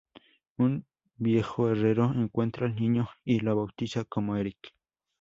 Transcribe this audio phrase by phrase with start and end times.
[0.57, 0.83] Un
[1.17, 4.73] viejo herrero encuentra al niño y lo bautiza como Eric.